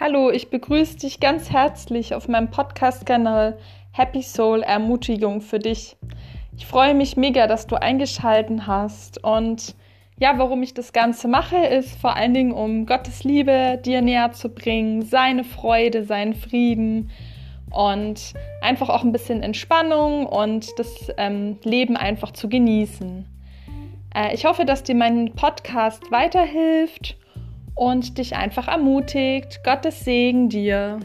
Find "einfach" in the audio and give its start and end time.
18.62-18.88, 21.98-22.32, 28.36-28.68